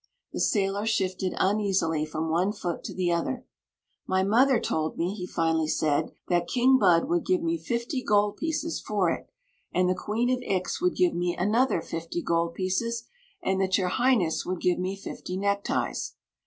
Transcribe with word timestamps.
The 0.33 0.39
sailor 0.39 0.87
shifted 0.87 1.33
unea^ly 1.35 2.07
from 2.07 2.31
one 2.31 2.53
foot 2.53 2.83
to 2.85 2.93
the 2.95 3.11
other. 3.11 3.45
«My 4.07 4.23
mother 4.23 4.59
told 4.59 4.97
me" 4.97 5.13
he 5.13 5.27
finally 5.27 5.67
said," 5.67 6.11
that 6.27 6.47
King 6.47 6.79
Bud 6.79 7.05
would 7.07 7.23
give 7.23 7.43
me 7.43 7.55
fifty 7.59 8.01
gold 8.03 8.37
pieces 8.37 8.79
for 8.81 9.11
it, 9.11 9.27
and 9.71 9.87
the 9.87 9.93
Queen 9.93 10.31
of 10.31 10.41
Ix 10.41 10.81
would 10.81 10.95
give 10.95 11.13
me 11.13 11.37
another 11.37 11.83
fifty 11.83 12.23
gold 12.23 12.55
pieces, 12.55 13.03
and 13.43 13.61
that 13.61 13.77
your 13.77 13.89
Highness 13.89 14.43
would 14.43 14.59
give 14.59 14.79
me 14.79 14.95
fifty 14.95 15.37
neckties." 15.37 16.15